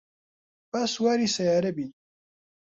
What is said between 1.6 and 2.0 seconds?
بین.